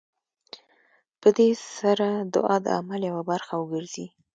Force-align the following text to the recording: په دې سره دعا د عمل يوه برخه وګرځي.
په 1.21 1.27
دې 1.37 1.49
سره 1.79 2.07
دعا 2.33 2.55
د 2.65 2.67
عمل 2.77 3.01
يوه 3.09 3.23
برخه 3.31 3.53
وګرځي. 3.57 4.05